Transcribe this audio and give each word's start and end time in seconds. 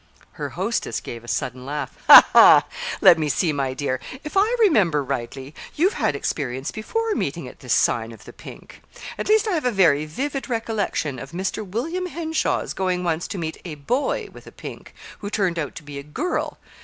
Her 0.31 0.49
hostess 0.49 0.99
gave 0.99 1.23
a 1.23 1.27
sudden 1.27 1.63
laugh. 1.63 1.95
"Let 3.01 3.19
me 3.19 3.29
see, 3.29 3.53
my 3.53 3.75
dear; 3.75 3.99
if 4.23 4.35
I 4.35 4.55
remember 4.59 5.03
rightly, 5.03 5.53
you've 5.75 5.93
had 5.93 6.15
experience 6.15 6.71
before, 6.71 7.13
meeting 7.13 7.47
at 7.47 7.59
this 7.59 7.75
sign 7.75 8.11
of 8.11 8.25
the 8.25 8.33
pink. 8.33 8.81
At 9.19 9.29
least, 9.29 9.47
I 9.47 9.51
have 9.51 9.65
a 9.65 9.69
very 9.71 10.05
vivid 10.07 10.49
recollection 10.49 11.19
of 11.19 11.33
Mr. 11.33 11.63
William 11.63 12.07
Henshaw's 12.07 12.73
going 12.73 13.03
once 13.03 13.27
to 13.27 13.37
meet 13.37 13.61
a 13.63 13.75
boy 13.75 14.27
with 14.33 14.47
a 14.47 14.51
pink, 14.51 14.95
who 15.19 15.29
turned 15.29 15.59
out 15.59 15.75
to 15.75 15.83
be 15.83 15.99
a 15.99 16.03
girl. 16.03 16.57